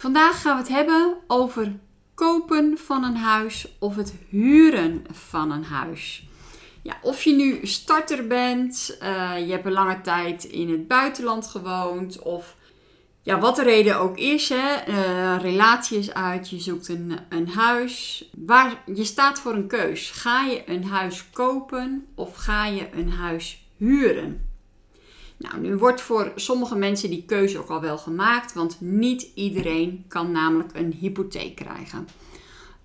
Vandaag 0.00 0.40
gaan 0.40 0.56
we 0.56 0.62
het 0.62 0.72
hebben 0.72 1.16
over 1.26 1.78
kopen 2.14 2.78
van 2.78 3.04
een 3.04 3.16
huis 3.16 3.76
of 3.78 3.96
het 3.96 4.14
huren 4.28 5.04
van 5.10 5.50
een 5.50 5.64
huis. 5.64 6.24
Ja, 6.82 6.96
of 7.02 7.22
je 7.22 7.34
nu 7.34 7.66
starter 7.66 8.26
bent, 8.26 8.98
uh, 9.02 9.32
je 9.46 9.52
hebt 9.52 9.66
een 9.66 9.72
lange 9.72 10.00
tijd 10.00 10.44
in 10.44 10.70
het 10.70 10.88
buitenland 10.88 11.46
gewoond 11.46 12.18
of 12.18 12.56
ja, 13.22 13.38
wat 13.38 13.56
de 13.56 13.62
reden 13.62 13.98
ook 13.98 14.18
is, 14.18 14.48
hè, 14.48 14.88
uh, 14.88 15.36
relatie 15.40 15.98
is 15.98 16.14
uit, 16.14 16.50
je 16.50 16.60
zoekt 16.60 16.88
een, 16.88 17.18
een 17.28 17.48
huis. 17.48 18.24
Waar, 18.36 18.82
je 18.94 19.04
staat 19.04 19.40
voor 19.40 19.54
een 19.54 19.68
keus. 19.68 20.10
Ga 20.10 20.44
je 20.44 20.62
een 20.66 20.84
huis 20.84 21.30
kopen 21.30 22.06
of 22.14 22.36
ga 22.36 22.66
je 22.66 22.88
een 22.92 23.10
huis 23.10 23.66
huren? 23.76 24.49
Nou, 25.40 25.60
nu 25.60 25.76
wordt 25.76 26.00
voor 26.00 26.32
sommige 26.34 26.76
mensen 26.76 27.10
die 27.10 27.24
keuze 27.26 27.58
ook 27.58 27.68
al 27.68 27.80
wel 27.80 27.98
gemaakt, 27.98 28.52
want 28.52 28.80
niet 28.80 29.30
iedereen 29.34 30.04
kan 30.08 30.32
namelijk 30.32 30.70
een 30.72 30.92
hypotheek 30.92 31.56
krijgen. 31.56 32.08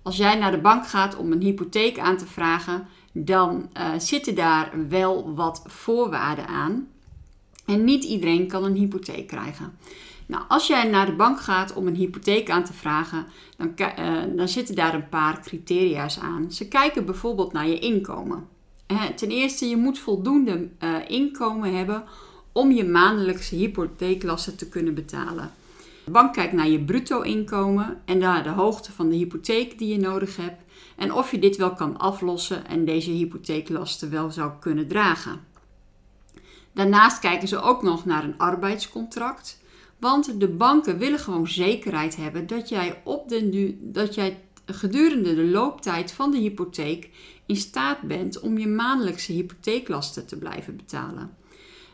Als 0.02 0.16
jij 0.16 0.38
naar 0.38 0.50
de 0.50 0.60
bank 0.60 0.86
gaat 0.86 1.16
om 1.16 1.32
een 1.32 1.40
hypotheek 1.40 1.98
aan 1.98 2.16
te 2.16 2.26
vragen, 2.26 2.86
dan 3.12 3.70
uh, 3.76 3.88
zitten 3.98 4.34
daar 4.34 4.88
wel 4.88 5.34
wat 5.34 5.62
voorwaarden 5.66 6.46
aan. 6.46 6.88
En 7.66 7.84
niet 7.84 8.04
iedereen 8.04 8.48
kan 8.48 8.64
een 8.64 8.74
hypotheek 8.74 9.26
krijgen. 9.26 9.78
Nou, 10.26 10.44
als 10.48 10.66
jij 10.66 10.88
naar 10.88 11.06
de 11.06 11.16
bank 11.16 11.40
gaat 11.40 11.74
om 11.74 11.86
een 11.86 11.94
hypotheek 11.94 12.50
aan 12.50 12.64
te 12.64 12.72
vragen, 12.72 13.26
dan, 13.56 13.74
uh, 13.98 14.36
dan 14.36 14.48
zitten 14.48 14.74
daar 14.74 14.94
een 14.94 15.08
paar 15.08 15.40
criteria's 15.40 16.18
aan. 16.18 16.52
Ze 16.52 16.68
kijken 16.68 17.04
bijvoorbeeld 17.04 17.52
naar 17.52 17.68
je 17.68 17.78
inkomen. 17.78 18.48
Ten 19.16 19.28
eerste, 19.28 19.68
je 19.68 19.76
moet 19.76 19.98
voldoende 19.98 20.68
inkomen 21.08 21.76
hebben 21.76 22.04
om 22.56 22.72
je 22.72 22.84
maandelijkse 22.84 23.54
hypotheeklasten 23.54 24.56
te 24.56 24.68
kunnen 24.68 24.94
betalen. 24.94 25.50
De 26.04 26.10
bank 26.10 26.32
kijkt 26.32 26.52
naar 26.52 26.68
je 26.68 26.84
bruto 26.84 27.20
inkomen 27.20 28.02
en 28.04 28.18
naar 28.18 28.42
de 28.42 28.48
hoogte 28.48 28.92
van 28.92 29.08
de 29.08 29.16
hypotheek 29.16 29.78
die 29.78 29.88
je 29.88 29.98
nodig 29.98 30.36
hebt 30.36 30.62
en 30.96 31.12
of 31.12 31.30
je 31.30 31.38
dit 31.38 31.56
wel 31.56 31.74
kan 31.74 31.98
aflossen 31.98 32.66
en 32.66 32.84
deze 32.84 33.10
hypotheeklasten 33.10 34.10
wel 34.10 34.30
zou 34.30 34.52
kunnen 34.60 34.88
dragen. 34.88 35.40
Daarnaast 36.72 37.18
kijken 37.18 37.48
ze 37.48 37.60
ook 37.60 37.82
nog 37.82 38.04
naar 38.04 38.24
een 38.24 38.38
arbeidscontract, 38.38 39.60
want 39.98 40.40
de 40.40 40.48
banken 40.48 40.98
willen 40.98 41.18
gewoon 41.18 41.48
zekerheid 41.48 42.16
hebben 42.16 42.46
dat 42.46 42.68
jij, 42.68 43.00
op 43.04 43.28
de, 43.28 43.76
dat 43.80 44.14
jij 44.14 44.40
gedurende 44.66 45.34
de 45.34 45.46
looptijd 45.46 46.12
van 46.12 46.30
de 46.30 46.38
hypotheek 46.38 47.10
in 47.46 47.56
staat 47.56 48.00
bent 48.00 48.40
om 48.40 48.58
je 48.58 48.68
maandelijkse 48.68 49.32
hypotheeklasten 49.32 50.26
te 50.26 50.38
blijven 50.38 50.76
betalen. 50.76 51.44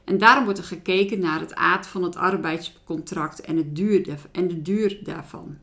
En 0.05 0.19
daarom 0.19 0.45
wordt 0.45 0.59
er 0.59 0.65
gekeken 0.65 1.19
naar 1.19 1.41
het 1.41 1.55
aard 1.55 1.87
van 1.87 2.03
het 2.03 2.17
arbeidscontract 2.17 3.41
en, 3.41 3.57
het 3.57 3.77
duur 3.77 4.19
en 4.33 4.49
de 4.49 4.63
duur 4.63 4.99
daarvan. 5.03 5.57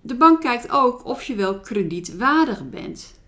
De 0.00 0.14
bank 0.14 0.40
kijkt 0.40 0.70
ook 0.70 1.04
of 1.04 1.22
je 1.22 1.34
wel 1.34 1.60
kredietwaardig 1.60 2.70
bent. 2.70 3.18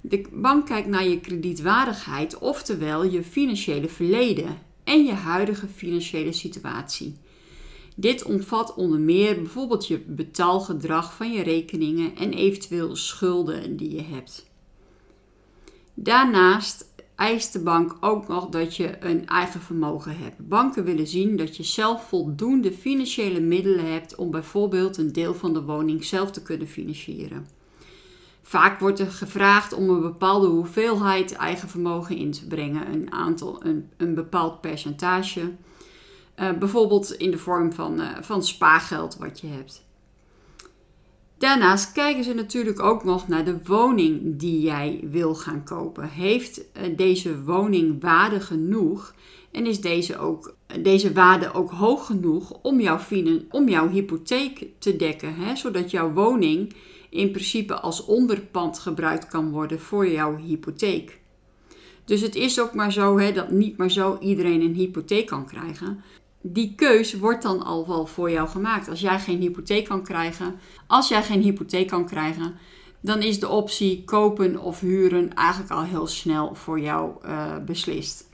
De 0.00 0.28
bank 0.32 0.66
kijkt 0.66 0.88
naar 0.88 1.08
je 1.08 1.20
kredietwaardigheid, 1.20 2.38
oftewel 2.38 3.04
je 3.04 3.22
financiële 3.22 3.88
verleden 3.88 4.58
en 4.84 5.04
je 5.04 5.12
huidige 5.12 5.68
financiële 5.68 6.32
situatie. 6.32 7.16
Dit 7.96 8.22
omvat 8.24 8.74
onder 8.74 8.98
meer 8.98 9.34
bijvoorbeeld 9.34 9.86
je 9.86 9.98
betaalgedrag 9.98 11.14
van 11.14 11.32
je 11.32 11.42
rekeningen 11.42 12.16
en 12.16 12.32
eventueel 12.32 12.96
schulden 12.96 13.76
die 13.76 13.94
je 13.94 14.02
hebt. 14.02 14.50
Daarnaast 15.94 16.94
eist 17.16 17.52
de 17.52 17.62
bank 17.62 17.96
ook 18.00 18.28
nog 18.28 18.48
dat 18.48 18.76
je 18.76 19.04
een 19.04 19.26
eigen 19.26 19.60
vermogen 19.60 20.16
hebt. 20.18 20.48
Banken 20.48 20.84
willen 20.84 21.06
zien 21.06 21.36
dat 21.36 21.56
je 21.56 21.62
zelf 21.62 22.08
voldoende 22.08 22.72
financiële 22.72 23.40
middelen 23.40 23.92
hebt 23.92 24.14
om 24.14 24.30
bijvoorbeeld 24.30 24.96
een 24.96 25.12
deel 25.12 25.34
van 25.34 25.52
de 25.52 25.62
woning 25.62 26.04
zelf 26.04 26.30
te 26.30 26.42
kunnen 26.42 26.66
financieren. 26.66 27.46
Vaak 28.42 28.80
wordt 28.80 28.98
er 28.98 29.10
gevraagd 29.10 29.72
om 29.72 29.88
een 29.90 30.00
bepaalde 30.00 30.46
hoeveelheid 30.46 31.32
eigen 31.32 31.68
vermogen 31.68 32.16
in 32.16 32.30
te 32.30 32.46
brengen, 32.46 32.92
een, 32.92 33.12
aantal, 33.12 33.64
een, 33.64 33.90
een 33.96 34.14
bepaald 34.14 34.60
percentage. 34.60 35.52
Uh, 36.36 36.52
bijvoorbeeld 36.58 37.12
in 37.12 37.30
de 37.30 37.38
vorm 37.38 37.72
van, 37.72 38.00
uh, 38.00 38.08
van 38.20 38.44
spaargeld 38.44 39.16
wat 39.16 39.40
je 39.40 39.46
hebt. 39.46 39.85
Daarnaast 41.38 41.92
kijken 41.92 42.24
ze 42.24 42.34
natuurlijk 42.34 42.80
ook 42.80 43.04
nog 43.04 43.28
naar 43.28 43.44
de 43.44 43.58
woning 43.64 44.38
die 44.38 44.60
jij 44.60 45.00
wil 45.10 45.34
gaan 45.34 45.64
kopen. 45.64 46.08
Heeft 46.08 46.72
eh, 46.72 46.96
deze 46.96 47.42
woning 47.42 48.02
waarde 48.02 48.40
genoeg 48.40 49.14
en 49.50 49.66
is 49.66 49.80
deze, 49.80 50.18
ook, 50.18 50.54
deze 50.80 51.12
waarde 51.12 51.52
ook 51.52 51.70
hoog 51.70 52.06
genoeg 52.06 52.58
om 52.62 52.80
jouw, 52.80 52.98
om 53.50 53.68
jouw 53.68 53.88
hypotheek 53.88 54.66
te 54.78 54.96
dekken? 54.96 55.34
Hè? 55.34 55.56
Zodat 55.56 55.90
jouw 55.90 56.12
woning 56.12 56.74
in 57.10 57.30
principe 57.30 57.74
als 57.74 58.04
onderpand 58.04 58.78
gebruikt 58.78 59.26
kan 59.26 59.50
worden 59.50 59.80
voor 59.80 60.08
jouw 60.08 60.36
hypotheek. 60.36 61.18
Dus 62.04 62.20
het 62.20 62.34
is 62.34 62.60
ook 62.60 62.74
maar 62.74 62.92
zo 62.92 63.18
hè, 63.18 63.32
dat 63.32 63.50
niet 63.50 63.76
maar 63.76 63.90
zo 63.90 64.18
iedereen 64.20 64.60
een 64.60 64.74
hypotheek 64.74 65.26
kan 65.26 65.46
krijgen 65.46 66.02
die 66.40 66.74
keus 66.74 67.14
wordt 67.14 67.42
dan 67.42 67.64
al 67.64 67.86
wel 67.86 68.06
voor 68.06 68.30
jou 68.30 68.48
gemaakt. 68.48 68.88
Als 68.88 69.00
jij 69.00 69.20
geen 69.20 69.40
hypotheek 69.40 69.84
kan 69.84 70.02
krijgen, 70.02 70.60
als 70.86 71.08
jij 71.08 71.22
geen 71.22 71.42
hypotheek 71.42 71.88
kan 71.88 72.06
krijgen, 72.06 72.54
dan 73.00 73.22
is 73.22 73.40
de 73.40 73.48
optie 73.48 74.04
kopen 74.04 74.58
of 74.58 74.80
huren 74.80 75.34
eigenlijk 75.34 75.70
al 75.70 75.82
heel 75.82 76.06
snel 76.06 76.54
voor 76.54 76.80
jou 76.80 77.10
uh, 77.24 77.56
beslist. 77.66 78.24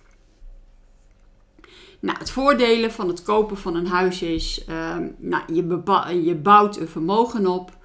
Nou, 2.01 2.19
het 2.19 2.31
voordelen 2.31 2.93
van 2.93 3.09
het 3.09 3.23
kopen 3.23 3.57
van 3.57 3.75
een 3.75 3.87
huis 3.87 4.23
is, 4.23 4.65
uh, 4.69 4.97
nou, 5.17 5.55
je, 5.55 6.23
je 6.25 6.35
bouwt 6.35 6.77
een 6.77 6.89
vermogen 6.89 7.47
op. 7.47 7.81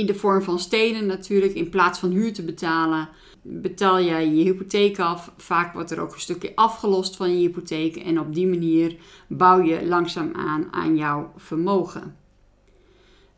In 0.00 0.06
de 0.06 0.14
vorm 0.14 0.42
van 0.42 0.58
stenen 0.58 1.06
natuurlijk, 1.06 1.54
in 1.54 1.68
plaats 1.68 1.98
van 1.98 2.10
huur 2.10 2.32
te 2.32 2.42
betalen 2.42 3.08
betaal 3.42 4.02
jij 4.02 4.28
je 4.28 4.42
hypotheek 4.42 4.98
af. 4.98 5.32
Vaak 5.36 5.72
wordt 5.72 5.90
er 5.90 6.00
ook 6.00 6.12
een 6.12 6.20
stukje 6.20 6.52
afgelost 6.54 7.16
van 7.16 7.30
je 7.30 7.36
hypotheek. 7.36 7.96
En 7.96 8.20
op 8.20 8.34
die 8.34 8.46
manier 8.46 8.96
bouw 9.28 9.62
je 9.62 9.86
langzaam 9.86 10.30
aan 10.34 10.68
aan 10.70 10.96
jouw 10.96 11.32
vermogen. 11.36 12.16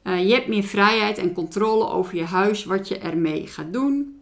Uh, 0.05 0.29
je 0.29 0.35
hebt 0.35 0.49
meer 0.49 0.63
vrijheid 0.63 1.19
en 1.19 1.33
controle 1.33 1.89
over 1.89 2.17
je 2.17 2.25
huis, 2.25 2.65
wat 2.65 2.89
je 2.89 2.99
ermee 2.99 3.47
gaat 3.47 3.73
doen. 3.73 4.21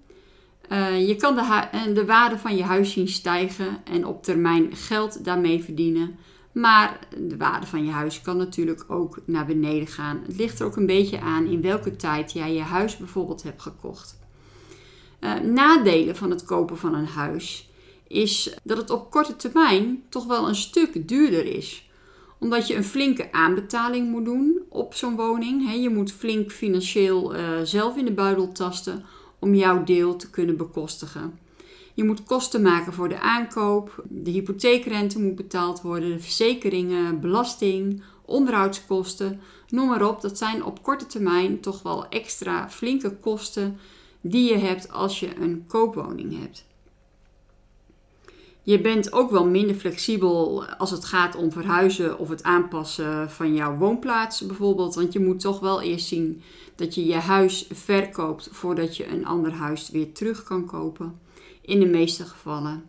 Uh, 0.73 1.09
je 1.09 1.17
kan 1.17 1.35
de, 1.35 1.93
de 1.95 2.05
waarde 2.05 2.39
van 2.39 2.57
je 2.57 2.63
huis 2.63 2.93
zien 2.93 3.09
stijgen 3.09 3.85
en 3.85 4.07
op 4.07 4.23
termijn 4.23 4.77
geld 4.77 5.25
daarmee 5.25 5.65
verdienen. 5.65 6.19
Maar 6.53 6.99
de 7.17 7.37
waarde 7.37 7.67
van 7.67 7.85
je 7.85 7.91
huis 7.91 8.21
kan 8.23 8.37
natuurlijk 8.37 8.85
ook 8.89 9.19
naar 9.25 9.47
beneden 9.47 9.87
gaan. 9.87 10.21
Het 10.27 10.37
ligt 10.37 10.61
er 10.61 10.67
ook 10.67 10.77
een 10.77 10.87
beetje 10.87 11.21
aan 11.21 11.47
in 11.47 11.63
welke 11.63 11.97
tijd 11.97 12.33
jij 12.33 12.55
je 12.55 12.61
huis 12.61 12.97
bijvoorbeeld 12.97 13.43
hebt 13.43 13.63
gekocht. 13.63 14.19
Uh, 15.21 15.35
nadelen 15.41 16.17
van 16.17 16.31
het 16.31 16.45
kopen 16.45 16.79
van 16.79 16.95
een 16.95 17.07
huis 17.07 17.71
is 18.07 18.57
dat 18.63 18.77
het 18.77 18.91
op 18.91 19.11
korte 19.11 19.37
termijn 19.37 20.03
toch 20.09 20.27
wel 20.27 20.49
een 20.49 20.55
stuk 20.55 21.09
duurder 21.09 21.47
is. 21.47 21.91
Omdat 22.39 22.67
je 22.67 22.77
een 22.77 22.85
flinke 22.85 23.33
aanbetaling 23.33 24.11
moet 24.11 24.25
doen 24.25 24.61
op 24.69 24.95
zo'n 24.95 25.17
woning. 25.17 25.83
je 25.83 25.91
moet 25.91 26.13
flink 26.13 26.51
financieel 26.51 27.37
uh, 27.37 27.61
zelf 27.63 27.97
in 27.97 28.05
de 28.05 28.13
buidel 28.13 28.53
tasten 28.53 29.05
om 29.39 29.55
jouw 29.55 29.85
deel 29.85 30.17
te 30.17 30.31
kunnen 30.31 30.57
bekostigen. 30.57 31.39
Je 32.01 32.07
moet 32.07 32.25
kosten 32.25 32.63
maken 32.63 32.93
voor 32.93 33.09
de 33.09 33.21
aankoop, 33.21 34.05
de 34.09 34.31
hypotheekrente 34.31 35.21
moet 35.21 35.35
betaald 35.35 35.81
worden, 35.81 36.11
de 36.11 36.21
verzekeringen, 36.21 37.21
belasting, 37.21 38.03
onderhoudskosten, 38.25 39.41
noem 39.69 39.89
maar 39.89 40.09
op. 40.09 40.21
Dat 40.21 40.39
zijn 40.39 40.65
op 40.65 40.83
korte 40.83 41.07
termijn 41.07 41.61
toch 41.61 41.83
wel 41.83 42.09
extra 42.09 42.71
flinke 42.71 43.17
kosten 43.17 43.79
die 44.21 44.53
je 44.53 44.59
hebt 44.59 44.93
als 44.93 45.21
je 45.21 45.37
een 45.37 45.65
koopwoning 45.67 46.41
hebt. 46.41 46.65
Je 48.63 48.81
bent 48.81 49.13
ook 49.13 49.31
wel 49.31 49.47
minder 49.47 49.77
flexibel 49.77 50.65
als 50.65 50.91
het 50.91 51.05
gaat 51.05 51.37
om 51.37 51.53
verhuizen 51.53 52.19
of 52.19 52.29
het 52.29 52.43
aanpassen 52.43 53.31
van 53.31 53.55
jouw 53.55 53.77
woonplaats 53.77 54.47
bijvoorbeeld. 54.47 54.95
Want 54.95 55.13
je 55.13 55.21
moet 55.21 55.41
toch 55.41 55.61
wel 55.61 55.83
eerst 55.83 56.07
zien 56.07 56.43
dat 56.77 56.95
je 56.95 57.07
je 57.07 57.15
huis 57.15 57.67
verkoopt 57.73 58.49
voordat 58.53 58.97
je 58.97 59.09
een 59.09 59.27
ander 59.27 59.53
huis 59.53 59.91
weer 59.91 60.13
terug 60.13 60.43
kan 60.43 60.67
kopen. 60.67 61.29
In 61.71 61.81
de 61.81 61.87
meeste 61.87 62.25
gevallen. 62.25 62.89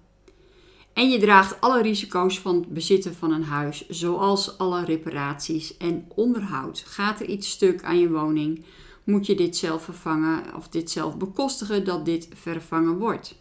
En 0.94 1.10
je 1.10 1.20
draagt 1.20 1.62
alle 1.62 1.82
risico's 1.82 2.40
van 2.40 2.56
het 2.56 2.74
bezitten 2.74 3.16
van 3.16 3.32
een 3.32 3.44
huis, 3.44 3.90
zoals 3.90 4.58
alle 4.58 4.86
reparaties 4.86 5.78
en 5.78 6.06
onderhoud. 6.16 6.84
Gaat 6.88 7.20
er 7.20 7.26
iets 7.26 7.50
stuk 7.50 7.84
aan 7.84 8.00
je 8.00 8.10
woning, 8.10 8.66
moet 9.04 9.26
je 9.26 9.36
dit 9.36 9.58
zelf 9.58 9.84
vervangen 9.84 10.56
of 10.56 10.68
dit 10.68 10.92
zelf 10.92 11.18
bekostigen 11.18 11.86
dat 11.86 12.06
dit 12.06 12.28
vervangen 12.34 12.98
wordt. 12.98 13.36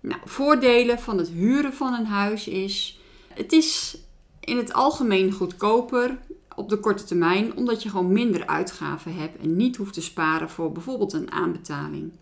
Nou, 0.00 0.20
voordelen 0.24 0.98
van 0.98 1.18
het 1.18 1.28
huren 1.28 1.72
van 1.72 1.94
een 1.94 2.06
huis 2.06 2.48
is: 2.48 3.00
het 3.28 3.52
is 3.52 3.98
in 4.40 4.56
het 4.56 4.72
algemeen 4.72 5.32
goedkoper 5.32 6.18
op 6.54 6.68
de 6.68 6.78
korte 6.78 7.04
termijn, 7.04 7.56
omdat 7.56 7.82
je 7.82 7.88
gewoon 7.88 8.12
minder 8.12 8.46
uitgaven 8.46 9.14
hebt 9.14 9.42
en 9.42 9.56
niet 9.56 9.76
hoeft 9.76 9.94
te 9.94 10.02
sparen 10.02 10.50
voor 10.50 10.72
bijvoorbeeld 10.72 11.12
een 11.12 11.32
aanbetaling. 11.32 12.12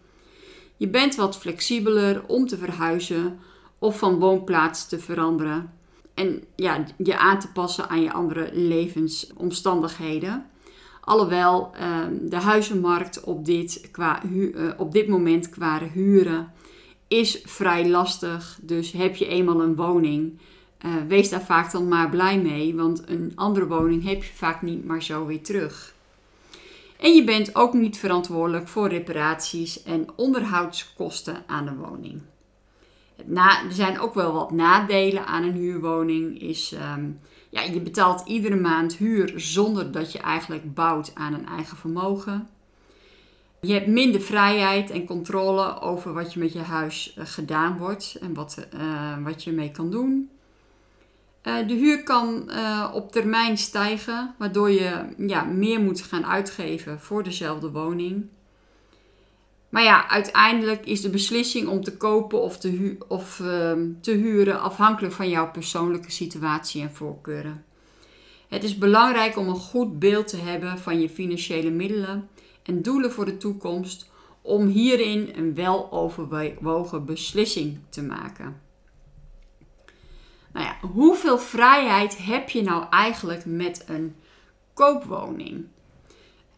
Je 0.76 0.88
bent 0.88 1.14
wat 1.14 1.38
flexibeler 1.38 2.23
om 2.26 2.46
te 2.46 2.56
verhuizen 2.56 3.38
of 3.78 3.99
van 3.99 4.19
woonplaats 4.19 4.88
te 4.88 4.99
veranderen 4.99 5.70
en 6.17 6.43
ja, 6.56 6.84
je 6.96 7.19
aan 7.19 7.38
te 7.38 7.52
passen 7.52 7.88
aan 7.88 8.02
je 8.02 8.12
andere 8.12 8.50
levensomstandigheden. 8.52 10.46
Alhoewel 11.00 11.70
ehm, 11.75 12.14
de 12.23 12.37
huizenmarkt 12.37 13.25
op 13.25 13.44
dit, 13.44 13.88
qua 13.93 14.23
uh, 14.25 14.70
op 14.76 14.93
dit 14.93 15.08
moment 15.08 15.49
qua 15.49 15.81
huren 15.93 16.52
is 17.08 17.40
vrij 17.44 17.88
lastig. 17.88 18.58
Dus 18.62 18.93
heb 18.93 19.17
je 19.17 19.26
eenmaal 19.26 19.61
een 19.61 19.76
woning, 19.76 20.38
uh, 20.87 20.93
wees 21.08 21.28
daar 21.28 21.44
vaak 21.44 21.73
dan 21.73 21.88
maar 21.88 22.11
blij 22.11 22.40
mee. 22.40 22.75
Want 22.75 23.02
een 23.08 23.32
andere 23.34 23.67
woning 23.67 24.05
heb 24.05 24.25
je 24.25 24.32
vaak 24.34 24.62
niet 24.62 24.84
maar 24.84 25.02
zo 25.02 25.26
weer 25.26 25.43
terug. 25.43 25.94
En 27.00 27.14
je 27.14 27.25
bent 27.25 27.54
ook 27.54 27.72
niet 27.72 27.98
verantwoordelijk 27.98 28.69
voor 28.69 28.88
reparaties 28.88 29.82
en 29.82 30.06
onderhoudskosten 30.16 31.43
aan 31.46 31.64
de 31.64 31.75
woning. 31.75 32.22
Er 33.16 33.62
zijn 33.69 33.98
ook 33.98 34.14
wel 34.14 34.32
wat 34.32 34.50
nadelen 34.50 35.26
aan 35.26 35.43
een 35.43 35.52
huurwoning. 35.52 36.40
Is, 36.40 36.72
um, 36.96 37.20
ja, 37.48 37.62
je 37.62 37.81
betaalt 37.81 38.26
iedere 38.26 38.56
maand 38.56 38.96
huur 38.96 39.32
zonder 39.37 39.93
dat 39.93 40.12
je 40.12 40.19
eigenlijk 40.19 40.75
bouwt 40.75 41.10
aan 41.14 41.34
een 41.34 41.46
eigen 41.46 41.76
vermogen. 41.76 42.48
Je 43.60 43.72
hebt 43.72 43.87
minder 43.87 44.20
vrijheid 44.20 44.90
en 44.90 45.06
controle 45.06 45.81
over 45.81 46.12
wat 46.12 46.32
je 46.32 46.38
met 46.38 46.52
je 46.52 46.58
huis 46.58 47.16
uh, 47.19 47.25
gedaan 47.26 47.78
wordt 47.78 48.16
en 48.20 48.34
wat, 48.34 48.66
uh, 48.75 49.25
wat 49.25 49.44
je 49.44 49.50
ermee 49.50 49.70
kan 49.70 49.90
doen. 49.90 50.31
Uh, 51.46 51.69
de 51.69 51.75
huur 51.75 52.02
kan 52.02 52.50
op 52.93 53.12
termijn 53.12 53.58
stijgen, 53.58 54.34
waardoor 54.38 54.70
je 54.70 55.04
ja, 55.19 55.44
meer 55.44 55.81
moet 55.81 56.02
gaan 56.02 56.26
uitgeven 56.26 57.00
voor 57.00 57.22
dezelfde 57.22 57.70
woning. 57.70 58.28
Maar 59.69 59.82
ja, 59.82 60.08
uiteindelijk 60.08 60.87
is 60.87 61.00
de 61.00 61.10
beslissing 61.10 61.69
om 61.69 61.84
te 61.84 61.96
kopen 61.96 62.43
of 62.43 62.58
te, 62.58 62.96
of, 63.08 63.40
ehm, 63.40 63.88
te 64.00 64.10
huren 64.10 64.60
afhankelijk 64.60 65.14
van 65.14 65.28
jouw 65.28 65.50
persoonlijke 65.50 66.10
situatie 66.10 66.82
en 66.82 66.94
voorkeuren. 66.94 67.64
Het 68.49 68.64
is 68.64 68.78
belangrijk 68.78 69.37
om 69.37 69.49
een 69.49 69.54
goed 69.54 69.99
beeld 69.99 70.28
te 70.28 70.37
hebben 70.37 70.78
van 70.78 71.00
je 71.00 71.08
financiële 71.08 71.70
middelen 71.70 72.28
en 72.62 72.82
doelen 72.82 73.12
voor 73.12 73.25
de 73.25 73.37
toekomst 73.37 74.10
om 74.42 74.66
hierin 74.66 75.32
een 75.34 75.54
weloverwogen 75.54 77.04
beslissing 77.04 77.78
te 77.88 78.02
maken. 78.02 78.65
Nou 80.56 80.68
ja, 80.68 80.88
hoeveel 80.88 81.38
vrijheid 81.38 82.16
heb 82.18 82.48
je 82.48 82.62
nou 82.62 82.84
eigenlijk 82.90 83.44
met 83.44 83.84
een 83.88 84.16
koopwoning? 84.74 85.66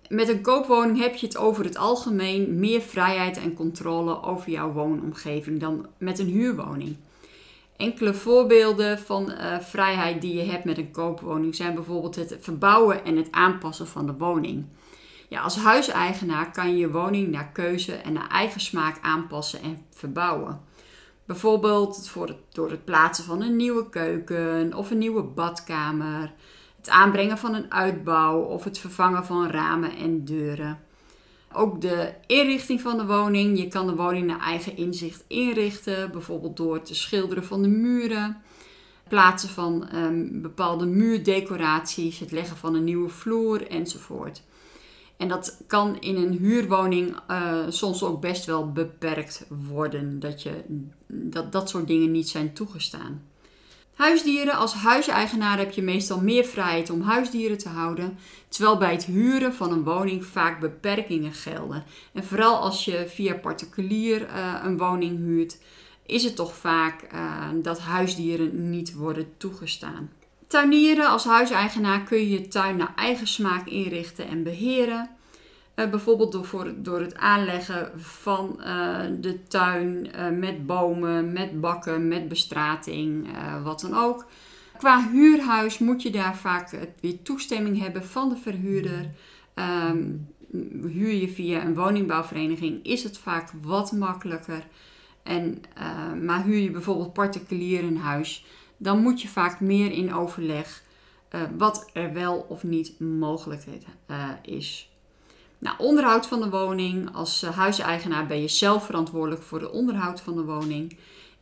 Met 0.08 0.28
een 0.28 0.40
koopwoning 0.40 0.98
heb 0.98 1.14
je 1.14 1.26
het 1.26 1.36
over 1.36 1.64
het 1.64 1.76
algemeen 1.76 2.58
meer 2.58 2.80
vrijheid 2.80 3.36
en 3.36 3.54
controle 3.54 4.22
over 4.22 4.50
jouw 4.50 4.72
woonomgeving 4.72 5.60
dan 5.60 5.86
met 5.96 6.18
een 6.18 6.26
huurwoning. 6.26 6.96
Enkele 7.76 8.14
voorbeelden 8.14 8.98
van 8.98 9.30
uh, 9.30 9.58
vrijheid 9.58 10.20
die 10.20 10.34
je 10.34 10.50
hebt 10.50 10.64
met 10.64 10.78
een 10.78 10.90
koopwoning 10.90 11.54
zijn 11.54 11.74
bijvoorbeeld 11.74 12.16
het 12.16 12.36
verbouwen 12.40 13.04
en 13.04 13.16
het 13.16 13.28
aanpassen 13.30 13.86
van 13.86 14.06
de 14.06 14.14
woning. 14.14 14.64
Ja, 15.28 15.40
als 15.40 15.56
huiseigenaar 15.56 16.50
kan 16.50 16.70
je 16.70 16.76
je 16.76 16.90
woning 16.90 17.28
naar 17.28 17.52
keuze 17.52 17.94
en 17.94 18.12
naar 18.12 18.28
eigen 18.28 18.60
smaak 18.60 18.98
aanpassen 19.02 19.62
en 19.62 19.86
verbouwen. 19.90 20.66
Bijvoorbeeld 21.28 22.08
voor 22.08 22.36
door 22.52 22.70
het 22.70 22.84
plaatsen 22.84 23.25
van 23.25 23.42
een 23.42 23.56
nieuwe 23.56 23.88
keuken 23.88 24.75
of 24.75 24.90
een 24.90 24.98
nieuwe 24.98 25.22
badkamer, 25.22 26.32
het 26.76 26.88
aanbrengen 26.88 27.38
van 27.38 27.54
een 27.54 27.72
uitbouw 27.72 28.40
of 28.40 28.64
het 28.64 28.78
vervangen 28.78 29.25
van 29.25 29.50
ramen 29.50 29.96
en 29.96 30.25
deuren. 30.25 30.78
Ook 31.52 31.80
de 31.80 32.12
inrichting 32.26 32.80
van 32.80 32.96
de 32.96 33.06
woning. 33.06 33.58
Je 33.58 33.69
kan 33.69 33.86
de 33.86 33.94
woning 33.94 34.26
naar 34.26 34.40
eigen 34.40 34.76
inzicht 34.76 35.25
inrichten, 35.26 36.10
bijvoorbeeld 36.10 36.56
door 36.56 36.82
te 36.82 36.94
schilderen 36.94 37.44
van 37.44 37.62
de 37.62 37.69
muren, 37.69 38.42
plaatsen 39.08 39.48
van 39.48 39.88
um, 39.94 40.42
bepaalde 40.42 40.86
muurdecoraties, 40.86 42.19
het 42.19 42.31
leggen 42.31 42.56
van 42.56 42.74
een 42.74 42.84
nieuwe 42.84 43.08
vloer 43.08 43.66
enzovoort. 43.66 44.42
En 45.19 45.29
dat 45.29 45.62
kan 45.67 46.00
in 46.00 46.17
een 46.17 46.32
huurwoning 46.32 47.17
uh, 47.31 47.65
soms 47.69 48.03
ook 48.03 48.20
best 48.20 48.44
wel 48.44 48.73
beperkt 48.73 49.47
worden, 49.69 50.20
dat, 50.20 50.43
je, 50.43 50.65
dat 51.06 51.53
dat 51.53 51.69
soort 51.69 51.87
dingen 51.87 52.11
niet 52.11 52.29
zijn 52.29 52.53
toegestaan. 52.53 53.23
Huisdieren. 53.94 54.55
Als 54.55 54.75
huiseigenaar 54.75 55.59
heb 55.59 55.73
je 55.73 55.82
meestal 55.82 56.20
meer 56.20 56.44
vrijheid 56.44 56.91
om 56.91 57.00
huisdieren 57.00 57.59
te 57.59 57.69
houden, 57.69 58.19
terwijl 58.49 58.79
bij 58.79 58.93
het 58.93 59.05
huren 59.05 59.55
van 59.55 59.73
een 59.73 59.85
woning 59.85 60.25
vaak 60.26 60.61
beperkingen 60.61 61.32
gelden. 61.32 61.85
En 62.12 62.25
vooral 62.25 62.56
als 62.56 62.85
je 62.85 63.05
via 63.09 63.35
particulier 63.35 64.20
uh, 64.20 64.61
een 64.65 64.79
woning 64.79 65.19
huurt, 65.19 65.59
is 66.06 66.25
het 66.25 66.37
toch 66.37 66.55
vaak 66.55 67.06
uh, 67.12 67.49
dat 67.62 67.79
huisdieren 67.79 68.70
niet 68.70 68.94
worden 68.94 69.29
toegestaan. 69.37 70.11
Tuinieren. 70.48 71.08
Als 71.08 71.24
huiseigenaar 71.24 72.02
kun 72.02 72.18
je 72.18 72.30
je 72.30 72.48
tuin 72.48 72.76
naar 72.76 72.92
eigen 72.96 73.26
smaak 73.26 73.66
inrichten 73.66 74.28
en 74.28 74.42
beheren. 74.42 75.10
Uh, 75.76 75.90
bijvoorbeeld 75.90 76.32
door, 76.32 76.72
door 76.76 77.00
het 77.00 77.16
aanleggen 77.16 77.92
van 77.96 78.60
uh, 78.60 79.00
de 79.20 79.42
tuin 79.42 80.08
uh, 80.16 80.28
met 80.28 80.66
bomen, 80.66 81.32
met 81.32 81.60
bakken, 81.60 82.08
met 82.08 82.28
bestrating, 82.28 83.28
wat 83.62 83.80
dan 83.80 83.96
ook. 83.96 84.26
Qua 84.78 85.08
huurhuis 85.10 85.78
moet 85.78 86.02
je 86.02 86.10
daar 86.10 86.36
vaak 86.36 86.88
weer 87.00 87.22
toestemming 87.22 87.80
hebben 87.80 88.04
van 88.04 88.28
de 88.28 88.36
verhuurder. 88.36 89.10
Um, 89.54 90.28
huur 90.92 91.12
je 91.12 91.28
via 91.28 91.64
een 91.64 91.74
woningbouwvereniging 91.74 92.84
is 92.84 93.02
het 93.02 93.18
vaak 93.18 93.50
wat 93.62 93.92
makkelijker. 93.92 94.66
En, 95.22 95.62
maar 96.22 96.42
huur 96.42 96.58
je 96.58 96.70
bijvoorbeeld 96.70 97.12
particulier 97.12 97.84
een 97.84 97.98
huis, 97.98 98.44
dan 98.78 99.02
moet 99.02 99.22
je 99.22 99.28
vaak 99.28 99.60
meer 99.60 99.92
in 99.92 100.14
overleg 100.14 100.82
wat 101.56 101.91
er 101.93 102.12
wel 102.12 102.46
of 102.48 102.62
niet 102.62 103.00
mogelijk 103.00 103.64
is. 104.43 104.91
Nou, 105.58 105.76
onderhoud 105.79 106.26
van 106.26 106.41
de 106.41 106.50
woning. 106.50 107.14
Als 107.14 107.43
uh, 107.43 107.50
huiseigenaar 107.50 108.26
ben 108.26 108.41
je 108.41 108.48
zelf 108.48 108.84
verantwoordelijk 108.84 109.43
voor 109.43 109.58
de 109.58 109.70
onderhoud 109.70 110.20
van 110.20 110.34
de 110.34 110.44
woning. 110.44 110.96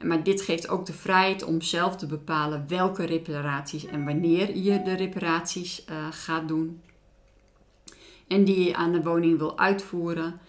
Maar 0.04 0.22
dit 0.22 0.42
geeft 0.42 0.68
ook 0.68 0.86
de 0.86 0.92
vrijheid 0.92 1.44
om 1.44 1.60
zelf 1.60 1.96
te 1.96 2.06
bepalen 2.06 2.64
welke 2.68 3.04
reparaties 3.04 3.86
en 3.86 4.04
wanneer 4.04 4.56
je 4.56 4.82
de 4.82 4.94
reparaties 4.94 5.84
gaat 6.10 6.48
doen. 6.48 6.80
En 8.28 8.44
die 8.44 8.64
je 8.64 8.76
aan 8.76 8.92
de 8.92 9.02
woning 9.02 9.38
wil 9.38 9.58
uitvoeren. 9.58 10.40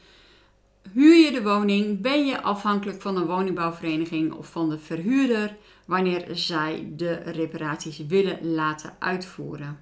Huur 0.93 1.15
je 1.15 1.31
de 1.31 1.43
woning, 1.43 2.01
ben 2.01 2.25
je 2.25 2.41
afhankelijk 2.41 3.01
van 3.01 3.17
een 3.17 3.25
woningbouwvereniging 3.25 4.33
of 4.33 4.51
van 4.51 4.69
de 4.69 4.77
verhuurder 4.77 5.55
wanneer 5.85 6.27
zij 6.31 6.87
de 6.95 7.13
reparaties 7.13 8.05
willen 8.05 8.53
laten 8.53 8.95
uitvoeren. 8.99 9.79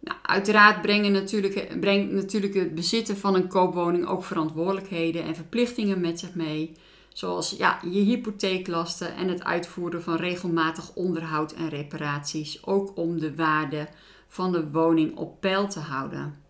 Nou, 0.00 0.18
uiteraard 0.22 0.82
brengen 0.82 1.12
natuurlijk, 1.12 1.80
brengt 1.80 2.12
natuurlijk 2.12 2.54
het 2.54 2.74
bezitten 2.74 3.16
van 3.16 3.34
een 3.34 3.48
koopwoning 3.48 4.06
ook 4.06 4.24
verantwoordelijkheden 4.24 5.24
en 5.24 5.34
verplichtingen 5.34 6.00
met 6.00 6.18
zich 6.18 6.34
mee. 6.34 6.72
Zoals 7.08 7.50
ja, 7.50 7.80
je 7.90 8.00
hypotheeklasten 8.00 9.14
en 9.16 9.28
het 9.28 9.44
uitvoeren 9.44 10.02
van 10.02 10.16
regelmatig 10.16 10.94
onderhoud 10.94 11.52
en 11.52 11.68
reparaties. 11.68 12.66
Ook 12.66 12.96
om 12.96 13.20
de 13.20 13.34
waarde 13.34 13.88
van 14.28 14.52
de 14.52 14.70
woning 14.70 15.16
op 15.16 15.40
peil 15.40 15.68
te 15.68 15.80
houden. 15.80 16.47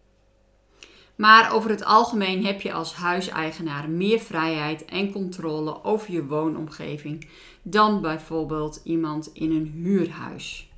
Maar 1.19 1.53
over 1.53 1.71
het 1.71 1.85
algemeen 1.85 2.45
heb 2.45 2.61
je 2.61 2.73
als 2.73 2.95
huiseigenaar 2.95 3.89
meer 3.89 4.19
vrijheid 4.19 4.85
en 4.85 5.13
controle 5.13 5.85
over 5.85 6.13
je 6.13 6.27
woonomgeving 6.27 7.29
dan 7.63 8.01
bijvoorbeeld 8.01 8.81
iemand 8.85 9.31
in 9.33 9.51
een 9.51 9.73
huurhuis. 9.75 10.69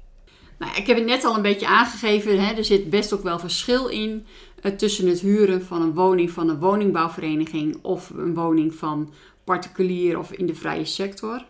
Nou, 0.59 0.77
ik 0.77 0.87
heb 0.87 0.97
het 0.97 1.07
net 1.07 1.25
al 1.25 1.37
een 1.37 1.43
beetje 1.43 1.67
aangegeven. 1.67 2.45
Hè, 2.45 2.55
er 2.55 2.65
zit 2.65 2.91
best 2.91 3.13
ook 3.13 3.23
wel 3.23 3.39
verschil 3.39 3.87
in 3.87 4.27
uh, 4.63 4.73
tussen 4.73 5.09
het 5.09 5.21
huren 5.21 5.65
van 5.65 5.83
een 5.83 5.95
woning 5.95 6.31
van 6.31 6.49
een 6.49 6.59
woningbouwvereniging 6.59 7.79
of 7.83 8.11
een 8.11 8.35
woning 8.35 8.75
van 8.75 9.13
particulier 9.45 10.19
of 10.19 10.33
in 10.33 10.47
de 10.47 10.55
vrije 10.55 10.85
sector. 10.85 11.45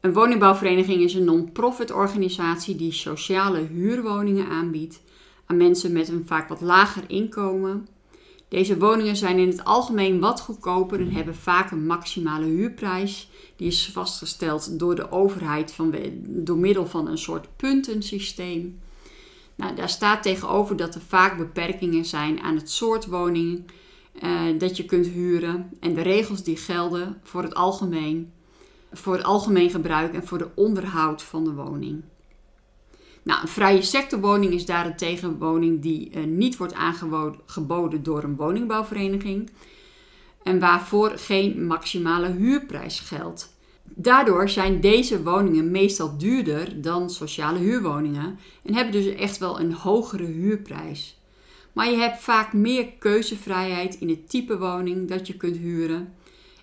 Een 0.00 0.12
woningbouwvereniging 0.12 1.02
is 1.02 1.14
een 1.14 1.24
non-profit 1.24 1.92
organisatie 1.92 2.76
die 2.76 2.92
sociale 2.92 3.60
huurwoningen 3.60 4.48
aanbiedt 4.48 5.02
aan 5.46 5.56
mensen 5.56 5.92
met 5.92 6.08
een 6.08 6.26
vaak 6.26 6.48
wat 6.48 6.60
lager 6.60 7.02
inkomen. 7.06 7.88
Deze 8.48 8.78
woningen 8.78 9.16
zijn 9.16 9.38
in 9.38 9.48
het 9.48 9.64
algemeen 9.64 10.20
wat 10.20 10.40
goedkoper 10.40 11.00
en 11.00 11.10
hebben 11.10 11.34
vaak 11.34 11.70
een 11.70 11.86
maximale 11.86 12.44
huurprijs. 12.44 13.30
Die 13.56 13.66
is 13.66 13.90
vastgesteld 13.92 14.78
door 14.78 14.94
de 14.94 15.10
overheid 15.10 15.72
van, 15.72 15.94
door 16.22 16.58
middel 16.58 16.86
van 16.86 17.08
een 17.08 17.18
soort 17.18 17.56
puntensysteem. 17.56 18.80
Nou, 19.54 19.74
daar 19.74 19.88
staat 19.88 20.22
tegenover 20.22 20.76
dat 20.76 20.94
er 20.94 21.00
vaak 21.00 21.38
beperkingen 21.38 22.04
zijn 22.04 22.40
aan 22.40 22.56
het 22.56 22.70
soort 22.70 23.06
woning 23.06 23.64
uh, 24.22 24.58
dat 24.58 24.76
je 24.76 24.84
kunt 24.84 25.06
huren 25.06 25.70
en 25.80 25.94
de 25.94 26.02
regels 26.02 26.42
die 26.42 26.56
gelden 26.56 27.20
voor 27.22 27.42
het 27.42 27.54
algemeen, 27.54 28.32
voor 28.92 29.14
het 29.14 29.24
algemeen 29.24 29.70
gebruik 29.70 30.14
en 30.14 30.26
voor 30.26 30.38
de 30.38 30.48
onderhoud 30.54 31.22
van 31.22 31.44
de 31.44 31.52
woning. 31.52 32.02
Nou, 33.22 33.42
een 33.42 33.48
vrije 33.48 33.82
sectorwoning 33.82 34.52
is 34.52 34.66
daarentegen 34.66 35.28
een 35.28 35.38
woning 35.38 35.82
die 35.82 36.10
uh, 36.16 36.24
niet 36.24 36.56
wordt 36.56 36.74
aangeboden 36.74 38.02
door 38.02 38.22
een 38.22 38.36
woningbouwvereniging 38.36 39.50
en 40.42 40.58
waarvoor 40.58 41.10
geen 41.10 41.66
maximale 41.66 42.28
huurprijs 42.28 43.00
geldt. 43.00 43.54
Daardoor 43.84 44.48
zijn 44.48 44.80
deze 44.80 45.22
woningen 45.22 45.70
meestal 45.70 46.18
duurder 46.18 46.82
dan 46.82 47.10
sociale 47.10 47.58
huurwoningen 47.58 48.38
en 48.62 48.74
hebben 48.74 48.92
dus 48.92 49.14
echt 49.14 49.38
wel 49.38 49.60
een 49.60 49.72
hogere 49.72 50.24
huurprijs. 50.24 51.20
Maar 51.72 51.90
je 51.90 51.96
hebt 51.96 52.22
vaak 52.22 52.52
meer 52.52 52.86
keuzevrijheid 52.98 53.94
in 53.94 54.08
het 54.08 54.30
type 54.30 54.58
woning 54.58 55.08
dat 55.08 55.26
je 55.26 55.36
kunt 55.36 55.56
huren. 55.56 56.14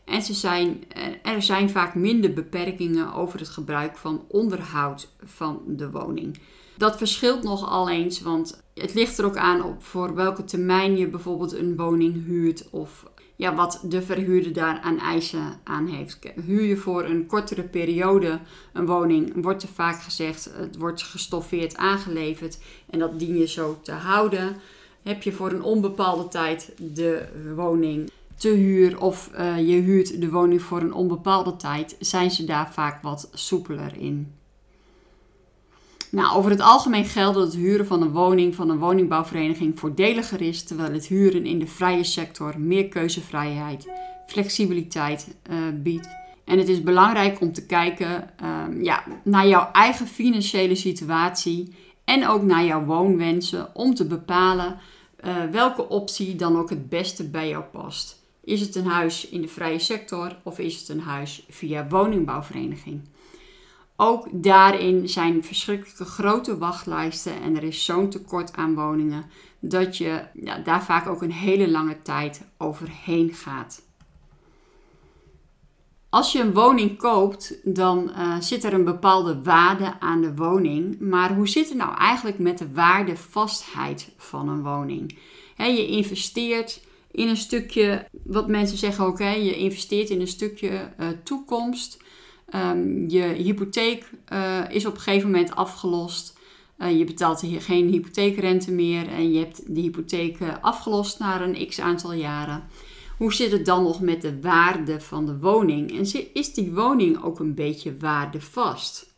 En 0.10 0.22
ze 0.22 0.34
zijn, 0.34 0.84
er 1.24 1.42
zijn 1.42 1.70
vaak 1.70 1.96
minder 1.96 2.34
beperkingen 2.34 3.14
over 3.14 3.40
het 3.40 3.50
gebruik 3.50 3.98
van 3.98 4.26
onderhoud 4.28 5.10
van 5.24 5.62
de 5.68 5.92
woning. 5.92 6.40
Dat 6.78 6.98
verschilt 6.98 7.44
nogal 7.44 7.90
eens, 7.90 8.22
want 8.22 8.64
het 8.74 8.94
ligt 8.94 9.18
er 9.18 9.26
ook 9.26 9.38
aan 9.38 9.64
op 9.64 9.84
voor 9.84 10.16
welke 10.16 10.44
termijn 10.44 10.98
je 10.98 11.08
bijvoorbeeld 11.08 11.54
een 11.54 11.76
woning 11.76 12.26
huurt 12.26 12.70
of 12.70 13.06
ja, 13.36 13.56
wat 13.56 13.82
de 13.84 14.02
verhuurder 14.02 14.54
daar 14.54 14.80
aan 14.80 15.00
eisen 15.00 15.60
aan 15.64 15.88
heeft. 15.88 16.20
Huur 16.46 16.64
je 16.64 16.78
voor 16.78 17.04
een 17.04 17.26
kortere 17.26 17.64
periode 17.64 18.40
een 18.74 18.86
woning, 18.86 19.44
wordt 19.44 19.64
er 19.64 19.70
vaak 19.70 20.02
gezegd, 20.02 20.52
het 20.54 20.78
wordt 20.78 21.04
gestoffeerd 21.04 21.76
aangeleverd 21.78 22.60
en 22.90 23.00
dat 23.00 23.20
dien 23.20 23.38
je 23.38 23.48
zo 23.48 23.80
te 23.82 23.92
houden. 23.92 24.56
Heb 25.04 25.24
je 25.24 25.32
voor 25.32 25.52
een 25.52 25.64
onbepaalde 25.64 26.28
tijd 26.28 26.74
de 26.78 27.28
woning 27.56 28.10
te 28.40 28.50
huur 28.50 29.02
of 29.02 29.32
uh, 29.34 29.58
je 29.58 29.76
huurt 29.76 30.22
de 30.22 30.30
woning 30.30 30.62
voor 30.62 30.82
een 30.82 30.94
onbepaalde 30.94 31.56
tijd, 31.56 31.96
zijn 32.00 32.32
ze 32.32 32.46
daar 32.46 32.74
vaak 32.74 33.02
wat 33.02 33.30
soepeler 33.34 33.98
in. 33.98 34.34
Nou, 36.12 36.36
over 36.38 36.52
het 36.52 36.62
algemeen 36.62 37.06
geldt 37.06 37.38
dat 37.38 37.46
het 37.46 37.56
huren 37.56 37.88
van 37.88 38.02
een 38.02 38.12
woning 38.12 38.56
van 38.56 38.70
een 38.70 38.80
woningbouwvereniging 38.80 39.80
voordeliger 39.80 40.42
is, 40.42 40.64
terwijl 40.64 40.94
het 40.94 41.06
huren 41.06 41.46
in 41.46 41.60
de 41.60 41.68
vrije 41.68 42.04
sector 42.04 42.60
meer 42.60 42.88
keuzevrijheid, 42.88 43.88
flexibiliteit 44.28 45.36
uh, 45.50 45.58
biedt. 45.74 46.10
En 46.46 46.58
het 46.58 46.68
is 46.70 46.84
belangrijk 46.84 47.42
om 47.42 47.54
te 47.54 47.66
kijken 47.66 48.30
uh, 48.42 48.84
ja, 48.84 49.04
naar 49.24 49.48
jouw 49.48 49.72
eigen 49.72 50.08
financiële 50.08 50.76
situatie 50.76 51.76
en 52.04 52.28
ook 52.28 52.44
naar 52.44 52.66
jouw 52.66 52.86
woonwensen 52.86 53.76
om 53.76 53.94
te 53.94 54.06
bepalen 54.06 54.78
uh, 55.26 55.44
welke 55.52 55.90
optie 55.90 56.36
dan 56.36 56.58
ook 56.58 56.70
het 56.70 56.90
beste 56.90 57.30
bij 57.30 57.50
jou 57.50 57.64
past. 57.64 58.19
Is 58.50 58.62
het 58.62 58.76
een 58.76 58.86
huis 58.86 59.30
in 59.30 59.42
de 59.42 59.48
vrije 59.48 59.80
sector 59.80 60.38
of 60.44 60.60
is 60.60 60.80
het 60.80 60.90
een 60.90 61.02
huis 61.02 61.46
via 61.50 61.88
woningbouwvereniging? 61.88 63.02
Ook 63.96 64.28
daarin 64.32 65.10
zijn 65.10 65.44
verschrikkelijke 65.44 66.06
grote 66.06 66.58
wachtlijsten 66.58 67.42
en 67.42 67.56
er 67.56 67.64
is 67.64 67.86
zo'n 67.86 68.10
tekort 68.10 68.56
aan 68.56 68.76
woningen 68.76 69.26
dat 69.60 69.98
je 69.98 70.22
ja, 70.34 70.58
daar 70.58 70.84
vaak 70.84 71.08
ook 71.08 71.22
een 71.22 71.32
hele 71.32 71.70
lange 71.70 72.02
tijd 72.02 72.42
overheen 72.58 73.34
gaat. 73.34 73.82
Als 76.10 76.32
je 76.32 76.40
een 76.40 76.54
woning 76.54 76.98
koopt, 76.98 77.60
dan 77.64 78.12
uh, 78.18 78.40
zit 78.40 78.64
er 78.64 78.74
een 78.74 78.84
bepaalde 78.84 79.42
waarde 79.44 80.00
aan 80.00 80.22
de 80.22 80.36
woning. 80.36 81.00
Maar 81.00 81.36
hoe 81.36 81.48
zit 81.48 81.70
het 81.70 81.78
nou 81.78 81.98
eigenlijk 81.98 82.40
met 82.40 82.58
de 82.58 82.74
waardevastheid 82.74 84.12
van 84.18 84.50
een 84.50 84.64
woning? 84.64 85.18
je 85.58 85.88
investeert 85.88 86.88
in 87.12 87.28
een 87.28 87.38
stukje, 87.38 88.08
wat 88.24 88.48
mensen 88.48 88.78
zeggen 88.78 89.06
ook, 89.06 89.20
je 89.20 89.56
investeert 89.56 90.10
in 90.10 90.22
een 90.22 90.28
stukje 90.28 90.70
uh, 91.00 91.08
toekomst. 91.24 92.04
Um, 92.56 93.10
je 93.10 93.22
hypotheek 93.22 94.10
uh, 94.34 94.62
is 94.70 94.86
op 94.86 94.96
een 94.96 95.02
gegeven 95.02 95.32
moment 95.32 95.56
afgelost. 95.56 96.38
Uh, 96.78 96.98
je 96.98 97.04
betaalt 97.04 97.44
geen 97.58 97.88
hypotheekrente 97.88 98.72
meer 98.72 99.08
en 99.08 99.32
je 99.32 99.40
hebt 99.40 99.76
de 99.76 99.82
hypotheek 99.82 100.38
afgelost 100.62 101.20
na 101.20 101.42
een 101.42 101.68
x 101.68 101.80
aantal 101.80 102.14
jaren. 102.14 102.64
Hoe 103.18 103.34
zit 103.34 103.52
het 103.52 103.66
dan 103.66 103.84
nog 103.84 104.02
met 104.02 104.22
de 104.22 104.42
waarde 104.42 105.02
van 105.02 105.26
de 105.26 105.38
woning? 105.38 105.98
En 105.98 106.30
is 106.34 106.54
die 106.54 106.74
woning 106.74 107.24
ook 107.24 107.40
een 107.40 107.54
beetje 107.54 107.98
waardevast? 107.98 109.09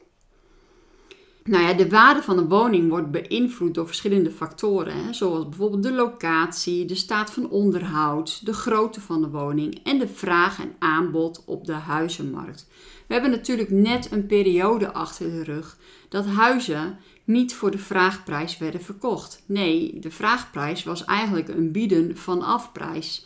Nou 1.43 1.63
ja, 1.63 1.73
de 1.73 1.89
waarde 1.89 2.21
van 2.21 2.37
een 2.37 2.49
woning 2.49 2.89
wordt 2.89 3.11
beïnvloed 3.11 3.73
door 3.73 3.85
verschillende 3.85 4.31
factoren, 4.31 5.05
hè, 5.05 5.13
zoals 5.13 5.49
bijvoorbeeld 5.49 5.83
de 5.83 5.93
locatie, 5.93 6.85
de 6.85 6.95
staat 6.95 7.31
van 7.31 7.49
onderhoud, 7.49 8.45
de 8.45 8.53
grootte 8.53 9.01
van 9.01 9.21
de 9.21 9.29
woning 9.29 9.79
en 9.83 9.99
de 9.99 10.07
vraag 10.07 10.59
en 10.59 10.75
aanbod 10.79 11.43
op 11.45 11.65
de 11.65 11.73
huizenmarkt. 11.73 12.67
We 13.07 13.13
hebben 13.13 13.31
natuurlijk 13.31 13.69
net 13.69 14.11
een 14.11 14.25
periode 14.25 14.93
achter 14.93 15.29
de 15.29 15.43
rug 15.43 15.77
dat 16.09 16.25
huizen 16.25 16.97
niet 17.23 17.53
voor 17.53 17.71
de 17.71 17.77
vraagprijs 17.77 18.57
werden 18.57 18.81
verkocht. 18.81 19.43
Nee, 19.45 19.99
de 19.99 20.11
vraagprijs 20.11 20.83
was 20.83 21.05
eigenlijk 21.05 21.47
een 21.47 21.71
bieden 21.71 22.17
van 22.17 22.41
afprijs. 22.41 23.25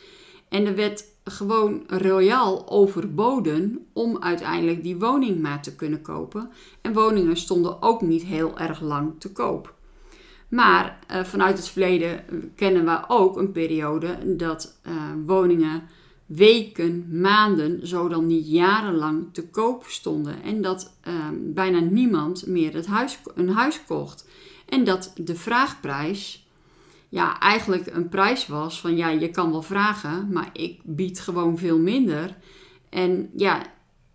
En 0.50 0.65
er 0.65 0.75
werd 0.75 1.03
gewoon 1.25 1.84
royaal 1.88 2.70
overboden 2.70 3.86
om 3.94 4.24
uiteindelijk 4.24 4.84
die 4.84 4.98
woning 4.98 5.41
maar 5.41 5.62
te 5.62 5.75
kunnen 5.75 6.01
kopen. 6.01 6.50
En 6.82 6.94
woningen 6.94 7.38
stonden 7.38 7.82
ook 7.82 8.01
niet 8.01 8.24
heel 8.24 8.58
erg 8.58 8.82
lang 8.82 9.13
te 9.20 9.32
koop. 9.32 9.74
Maar 10.48 11.00
uh, 11.12 11.24
vanuit 11.24 11.58
het 11.58 11.67
verleden 11.67 12.24
kennen 12.55 12.86
we 12.86 13.00
ook 13.08 13.38
een 13.38 13.51
periode 13.51 14.36
dat 14.36 14.79
uh, 14.88 14.94
woningen 15.25 15.84
weken, 16.25 17.20
maanden, 17.22 17.88
zo 17.88 18.08
dan 18.08 18.27
niet 18.27 18.50
jarenlang 18.50 19.27
te 19.32 19.48
koop 19.50 19.84
stonden. 19.88 20.44
En 20.44 20.62
dat 20.62 20.94
bijna 21.41 21.79
niemand 21.79 22.48
meer 22.48 22.74
het 22.74 22.86
huis, 22.86 23.20
een 23.36 23.50
huis 23.50 23.86
kocht. 23.86 24.27
En 24.70 24.84
dat 24.84 25.13
de 25.15 25.36
vraagprijs 25.36 26.45
ja, 27.15 27.39
eigenlijk 27.39 27.88
een 27.88 28.10
prijs 28.10 28.48
was 28.48 28.81
van 28.81 28.95
ja, 28.95 29.10
je 29.10 29.29
kan 29.29 29.51
wel 29.51 29.62
vragen, 29.62 30.31
maar 30.31 30.50
ik 30.53 30.81
bied 30.84 31.19
gewoon 31.19 31.57
veel 31.57 31.79
minder. 31.79 32.38
En 32.89 33.29
ja, 33.36 33.65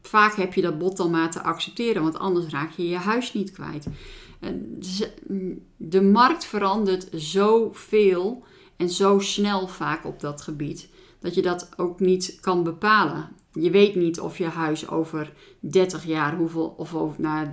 vaak 0.02 0.34
heb 0.34 0.54
je 0.54 0.62
dat 0.62 0.78
bod 0.78 0.96
dan 0.96 1.10
maar 1.10 1.30
te 1.30 1.42
accepteren, 1.42 2.02
want 2.02 2.18
anders 2.18 2.46
raak 2.46 2.70
je 2.70 2.88
je 2.88 2.96
huis 2.96 3.32
niet 3.32 3.52
kwijt. 3.52 3.86
De 5.76 6.02
markt 6.02 6.44
verandert 6.44 7.08
zoveel 7.12 8.44
en 8.76 8.88
zo 8.88 9.18
snel 9.18 9.68
vaak 9.68 10.04
op 10.04 10.20
dat 10.20 10.42
gebied, 10.42 10.88
dat 11.20 11.34
je 11.34 11.42
dat 11.42 11.68
ook 11.76 12.00
niet 12.00 12.38
kan 12.40 12.62
bepalen. 12.62 13.28
Je 13.52 13.70
weet 13.70 13.94
niet 13.94 14.20
of 14.20 14.38
je 14.38 14.46
huis 14.46 14.88
over 14.88 15.32
30 15.60 16.04
jaar 16.04 16.36
hoeveel, 16.36 16.74
of 16.76 16.94
over, 16.94 17.20
nou, 17.20 17.48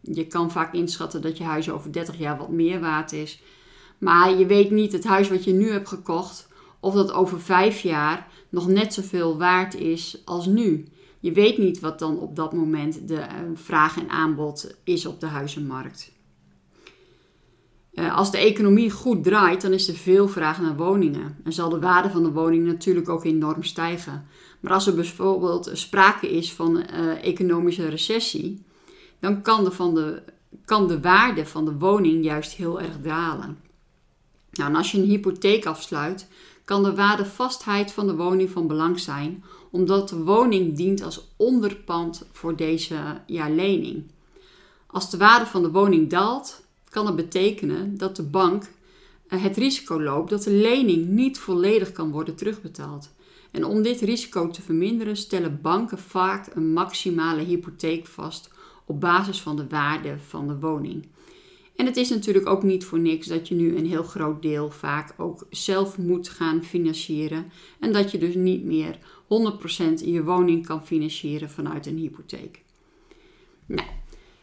je 0.00 0.26
kan 0.26 0.50
vaak 0.50 0.72
inschatten 0.72 1.22
dat 1.22 1.38
je 1.38 1.44
huis 1.44 1.70
over 1.70 1.92
30 1.92 2.18
jaar 2.18 2.38
wat 2.38 2.50
meer 2.50 2.80
waard 2.80 3.12
is. 3.12 3.42
Maar 3.98 4.38
je 4.38 4.46
weet 4.46 4.70
niet 4.70 4.92
het 4.92 5.04
huis 5.04 5.28
wat 5.28 5.44
je 5.44 5.52
nu 5.52 5.70
hebt 5.70 5.88
gekocht, 5.88 6.48
of 6.80 6.94
dat 6.94 7.12
over 7.12 7.40
vijf 7.40 7.80
jaar 7.80 8.26
nog 8.48 8.68
net 8.68 8.94
zoveel 8.94 9.38
waard 9.38 9.74
is 9.74 10.22
als 10.24 10.46
nu. 10.46 10.86
Je 11.20 11.32
weet 11.32 11.58
niet 11.58 11.80
wat 11.80 11.98
dan 11.98 12.18
op 12.18 12.36
dat 12.36 12.52
moment 12.52 13.08
de 13.08 13.16
eh, 13.16 13.36
vraag 13.54 13.98
en 13.98 14.08
aanbod 14.08 14.74
is 14.84 15.06
op 15.06 15.20
de 15.20 15.26
huizenmarkt. 15.26 16.12
Eh, 17.94 18.16
als 18.16 18.30
de 18.30 18.38
economie 18.38 18.90
goed 18.90 19.24
draait, 19.24 19.60
dan 19.60 19.72
is 19.72 19.88
er 19.88 19.94
veel 19.94 20.28
vraag 20.28 20.60
naar 20.60 20.76
woningen. 20.76 21.36
En 21.44 21.52
zal 21.52 21.68
de 21.68 21.80
waarde 21.80 22.10
van 22.10 22.22
de 22.22 22.32
woning 22.32 22.66
natuurlijk 22.66 23.08
ook 23.08 23.24
enorm 23.24 23.62
stijgen. 23.62 24.26
Maar 24.60 24.72
als 24.72 24.86
er 24.86 24.94
bijvoorbeeld 24.94 25.70
sprake 25.72 26.30
is 26.30 26.52
van 26.52 26.76
uh, 26.76 27.24
economische 27.24 27.88
recessie, 27.88 28.64
dan 29.20 29.42
kan 29.42 29.72
van 29.72 29.94
de, 29.94 30.22
kan 30.64 30.88
de 30.88 31.00
waarde 31.00 31.46
van 31.46 31.64
de 31.64 31.78
woning 31.78 32.24
juist 32.24 32.52
heel 32.52 32.80
erg 32.80 33.00
dalen. 33.00 33.58
Nou, 34.54 34.74
als 34.74 34.92
je 34.92 34.98
een 34.98 35.08
hypotheek 35.08 35.66
afsluit, 35.66 36.28
kan 36.64 36.82
de 36.82 36.94
waardevastheid 36.94 37.92
van 37.92 38.06
de 38.06 38.14
woning 38.14 38.50
van 38.50 38.66
belang 38.66 39.00
zijn, 39.00 39.44
omdat 39.70 40.08
de 40.08 40.22
woning 40.22 40.76
dient 40.76 41.02
als 41.02 41.28
onderpand 41.36 42.26
voor 42.32 42.56
deze 42.56 42.96
ja, 43.26 43.48
lening. 43.50 44.04
Als 44.86 45.10
de 45.10 45.16
waarde 45.16 45.46
van 45.46 45.62
de 45.62 45.70
woning 45.70 46.10
daalt, 46.10 46.62
kan 46.88 47.06
het 47.06 47.16
betekenen 47.16 47.98
dat 47.98 48.16
de 48.16 48.22
bank 48.22 48.70
eh, 49.28 49.42
het 49.42 49.56
risico 49.56 50.02
loopt 50.02 50.30
dat 50.30 50.42
de 50.42 50.52
lening 50.52 51.08
niet 51.08 51.38
volledig 51.38 51.92
kan 51.92 52.10
worden 52.10 52.34
terugbetaald. 52.34 53.10
En 53.50 53.64
om 53.64 53.82
dit 53.82 54.00
risico 54.00 54.50
te 54.50 54.62
verminderen, 54.62 55.16
stellen 55.16 55.60
banken 55.62 55.98
vaak 55.98 56.54
een 56.54 56.72
maximale 56.72 57.42
hypotheek 57.42 58.06
vast 58.06 58.50
op 58.84 59.00
basis 59.00 59.40
van 59.40 59.56
de 59.56 59.66
waarde 59.68 60.18
van 60.18 60.48
de 60.48 60.58
woning. 60.58 61.06
En 61.76 61.86
het 61.86 61.96
is 61.96 62.08
natuurlijk 62.08 62.46
ook 62.46 62.62
niet 62.62 62.84
voor 62.84 62.98
niks 62.98 63.26
dat 63.26 63.48
je 63.48 63.54
nu 63.54 63.76
een 63.76 63.86
heel 63.86 64.02
groot 64.02 64.42
deel 64.42 64.70
vaak 64.70 65.14
ook 65.16 65.46
zelf 65.50 65.98
moet 65.98 66.28
gaan 66.28 66.64
financieren. 66.64 67.52
En 67.80 67.92
dat 67.92 68.10
je 68.10 68.18
dus 68.18 68.34
niet 68.34 68.64
meer 68.64 68.98
100% 68.98 70.04
je 70.04 70.24
woning 70.24 70.66
kan 70.66 70.86
financieren 70.86 71.50
vanuit 71.50 71.86
een 71.86 71.96
hypotheek. 71.96 72.62
Nou, 73.66 73.88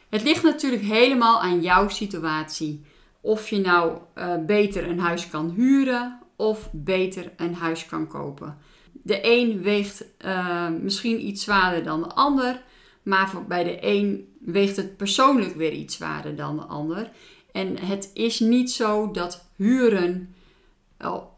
het 0.09 0.23
ligt 0.23 0.43
natuurlijk 0.43 0.81
helemaal 0.81 1.41
aan 1.41 1.61
jouw 1.61 1.89
situatie. 1.89 2.81
Of 3.21 3.49
je 3.49 3.59
nou 3.59 3.97
uh, 4.15 4.45
beter 4.45 4.89
een 4.89 4.99
huis 4.99 5.29
kan 5.29 5.49
huren 5.49 6.19
of 6.35 6.69
beter 6.71 7.31
een 7.37 7.53
huis 7.53 7.85
kan 7.85 8.07
kopen. 8.07 8.57
De 8.91 9.19
een 9.21 9.61
weegt 9.61 10.05
uh, 10.25 10.69
misschien 10.69 11.27
iets 11.27 11.43
zwaarder 11.43 11.83
dan 11.83 12.01
de 12.01 12.13
ander. 12.13 12.61
Maar 13.03 13.29
voor, 13.29 13.45
bij 13.45 13.63
de 13.63 13.77
een 13.81 14.33
weegt 14.39 14.75
het 14.75 14.97
persoonlijk 14.97 15.55
weer 15.55 15.71
iets 15.71 15.95
zwaarder 15.95 16.35
dan 16.35 16.55
de 16.55 16.63
ander. 16.63 17.11
En 17.51 17.77
het 17.77 18.11
is 18.13 18.39
niet 18.39 18.71
zo 18.71 19.11
dat 19.11 19.45
huren 19.55 20.35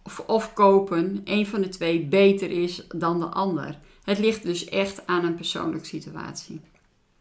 of, 0.03 0.19
of 0.19 0.53
kopen, 0.53 1.21
een 1.23 1.47
van 1.47 1.61
de 1.61 1.69
twee, 1.69 2.05
beter 2.05 2.51
is 2.51 2.87
dan 2.87 3.19
de 3.19 3.25
ander. 3.25 3.77
Het 4.03 4.19
ligt 4.19 4.43
dus 4.43 4.65
echt 4.65 5.07
aan 5.07 5.25
een 5.25 5.35
persoonlijke 5.35 5.87
situatie. 5.87 6.61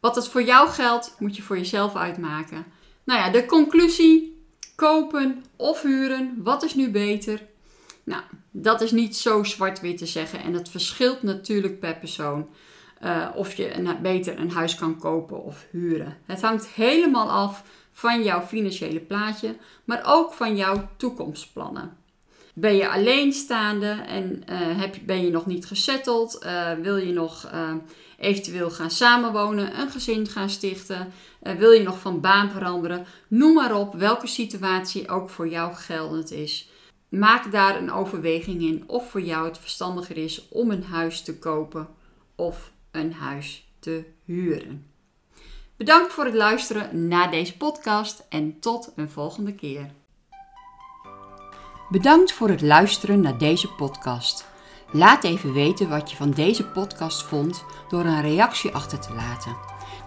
Wat 0.01 0.17
het 0.17 0.29
voor 0.29 0.43
jou 0.43 0.69
geldt, 0.69 1.17
moet 1.19 1.37
je 1.37 1.43
voor 1.43 1.57
jezelf 1.57 1.97
uitmaken. 1.97 2.65
Nou 3.05 3.21
ja, 3.21 3.31
de 3.31 3.47
conclusie: 3.47 4.45
kopen 4.75 5.45
of 5.57 5.83
huren, 5.83 6.35
wat 6.43 6.63
is 6.63 6.75
nu 6.75 6.91
beter? 6.91 7.43
Nou, 8.05 8.23
dat 8.51 8.81
is 8.81 8.91
niet 8.91 9.17
zo 9.17 9.43
zwart-wit 9.43 9.99
te 9.99 10.07
zeggen 10.07 10.43
en 10.43 10.55
het 10.55 10.69
verschilt 10.69 11.23
natuurlijk 11.23 11.81
per 11.81 11.97
persoon. 11.97 12.49
Uh, 13.05 13.29
of 13.35 13.55
je 13.55 13.97
beter 14.03 14.39
een 14.39 14.51
huis 14.51 14.75
kan 14.75 14.99
kopen 14.99 15.43
of 15.45 15.67
huren. 15.71 16.17
Het 16.27 16.43
hangt 16.43 16.69
helemaal 16.69 17.31
af 17.31 17.63
van 17.93 18.23
jouw 18.23 18.41
financiële 18.41 19.01
plaatje, 19.01 19.57
maar 19.85 20.03
ook 20.07 20.33
van 20.33 20.57
jouw 20.57 20.89
toekomstplannen. 20.97 21.97
Ben 22.55 22.77
je 22.77 22.89
alleenstaande 22.89 23.91
en 23.91 24.43
uh, 24.51 24.81
heb, 24.81 24.97
ben 25.07 25.25
je 25.25 25.31
nog 25.31 25.47
niet 25.47 25.67
gesetteld? 25.67 26.45
Uh, 26.45 26.73
wil 26.73 26.97
je 26.97 27.13
nog 27.13 27.51
eventueel 28.19 28.71
gaan 28.71 28.91
samenwonen, 28.91 29.81
een 29.81 29.91
gezin 29.91 30.27
gaan 30.27 30.51
stichten? 30.51 31.13
wil 31.59 31.71
je 31.71 31.83
nog 31.83 31.99
van 31.99 32.21
baan 32.21 32.51
veranderen? 32.51 33.07
Noem 33.29 33.55
maar 33.55 33.77
op 33.77 33.95
welke 33.95 34.27
situatie 34.27 35.09
ook 35.09 35.31
voor 35.31 35.49
jou 35.49 35.75
geldend 35.75 36.31
is. 36.31 36.71
Maak 37.09 37.53
daar 37.53 37.77
een 37.77 37.93
overweging 37.93 38.63
in 38.63 38.85
of 38.87 39.11
voor 39.11 39.23
jou 39.23 39.49
het 39.49 39.59
verstandiger 39.59 40.17
is 40.17 40.49
om 40.49 40.71
een 40.71 40.85
huis 40.85 41.23
te 41.23 41.39
kopen 41.39 41.89
of 42.35 42.73
een 42.93 43.13
huis 43.13 43.69
te 43.79 44.05
huren. 44.25 44.87
Bedankt 45.77 46.13
voor 46.13 46.25
het 46.25 46.35
luisteren 46.35 47.09
naar 47.09 47.31
deze 47.31 47.57
podcast 47.57 48.25
en 48.29 48.61
tot 48.61 48.93
een 48.97 49.11
volgende 49.11 49.55
keer. 49.55 49.91
Bedankt 51.91 52.33
voor 52.33 52.49
het 52.49 52.61
luisteren 52.61 53.21
naar 53.21 53.39
deze 53.39 53.69
podcast. 53.69 54.51
Laat 54.91 55.25
even 55.25 55.53
weten 55.53 55.89
wat 55.89 56.11
je 56.11 56.17
van 56.17 56.31
deze 56.31 56.67
podcast 56.67 57.23
vond 57.23 57.65
door 57.89 58.05
een 58.05 58.21
reactie 58.21 58.75
achter 58.75 59.01
te 59.01 59.15
laten. 59.15 59.57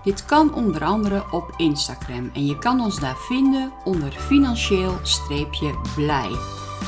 Dit 0.03 0.25
kan 0.25 0.53
onder 0.53 0.83
andere 0.83 1.23
op 1.31 1.53
Instagram 1.57 2.29
en 2.33 2.45
je 2.45 2.57
kan 2.57 2.79
ons 2.79 2.99
daar 2.99 3.17
vinden 3.17 3.73
onder 3.83 4.11
financieel-blij. 4.11 6.31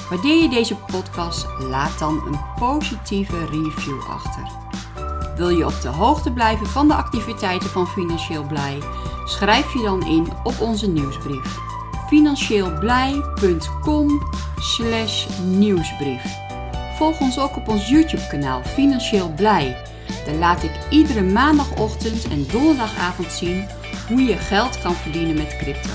Waardeer 0.09 0.41
je 0.41 0.49
deze 0.49 0.75
podcast, 0.75 1.47
laat 1.59 1.99
dan 1.99 2.27
een 2.27 2.39
positieve 2.59 3.45
review 3.45 4.09
achter. 4.09 4.66
Wil 5.37 5.49
je 5.49 5.65
op 5.65 5.81
de 5.81 5.87
hoogte 5.87 6.31
blijven 6.31 6.67
van 6.67 6.87
de 6.87 6.93
activiteiten 6.93 7.69
van 7.69 7.87
Financieel 7.87 8.43
Blij? 8.43 8.79
Schrijf 9.25 9.73
je 9.73 9.81
dan 9.81 10.05
in 10.05 10.27
op 10.43 10.59
onze 10.59 10.89
nieuwsbrief. 10.89 11.57
Financieelblij.com 12.07 14.21
nieuwsbrief. 15.43 16.35
Volg 16.95 17.19
ons 17.19 17.39
ook 17.39 17.55
op 17.55 17.67
ons 17.67 17.89
YouTube 17.89 18.27
kanaal 18.27 18.61
Financieel 18.63 19.31
Blij. 19.35 19.77
Daar 20.25 20.35
laat 20.35 20.63
ik 20.63 20.71
iedere 20.89 21.23
maandagochtend 21.23 22.27
en 22.27 22.45
donderdagavond 22.51 23.31
zien 23.31 23.67
hoe 24.07 24.23
je 24.23 24.37
geld 24.37 24.81
kan 24.81 24.93
verdienen 24.93 25.35
met 25.35 25.57
crypto. 25.57 25.89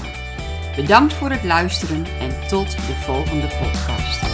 Bedankt 0.77 1.15
voor 1.15 1.31
het 1.31 1.45
luisteren 1.45 2.07
en 2.21 2.49
tot 2.49 2.71
de 2.71 2.95
volgende 3.05 3.47
podcast. 3.47 4.32